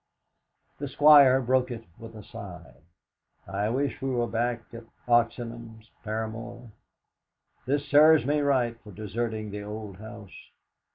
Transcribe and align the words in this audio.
The 0.79 0.87
Squire 0.87 1.39
broke 1.39 1.69
it 1.69 1.83
with 1.99 2.15
a 2.15 2.23
sigh. 2.23 2.73
"I 3.47 3.69
wish 3.69 4.01
we 4.01 4.09
were 4.09 4.25
back 4.25 4.63
at 4.73 4.85
Oxenham's, 5.07 5.91
Paramor. 6.03 6.71
This 7.67 7.85
serves 7.85 8.25
me 8.25 8.39
right 8.41 8.81
for 8.83 8.91
deserting 8.93 9.51
the 9.51 9.61
old 9.61 9.97
house. 9.97 10.33